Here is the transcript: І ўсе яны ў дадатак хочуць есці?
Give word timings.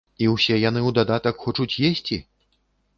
І 0.25 0.29
ўсе 0.35 0.55
яны 0.69 0.81
ў 0.87 0.97
дадатак 0.99 1.35
хочуць 1.47 1.79
есці? 1.93 2.23